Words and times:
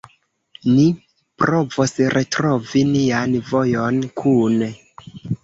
Ni 0.69 0.85
provos 1.43 1.93
retrovi 2.15 2.83
nian 2.95 3.37
vojon 3.53 4.03
kune. 4.25 4.73